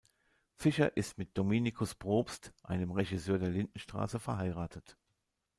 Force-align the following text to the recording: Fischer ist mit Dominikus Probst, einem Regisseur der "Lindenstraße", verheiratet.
Fischer 0.55 0.97
ist 0.97 1.19
mit 1.19 1.37
Dominikus 1.37 1.93
Probst, 1.93 2.53
einem 2.63 2.89
Regisseur 2.89 3.37
der 3.37 3.51
"Lindenstraße", 3.51 4.19
verheiratet. 4.19 4.97